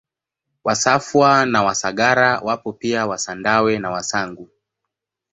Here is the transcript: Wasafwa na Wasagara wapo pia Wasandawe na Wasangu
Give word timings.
Wasafwa 0.63 1.45
na 1.45 1.63
Wasagara 1.63 2.39
wapo 2.39 2.73
pia 2.73 3.07
Wasandawe 3.07 3.79
na 3.79 3.89
Wasangu 3.91 4.49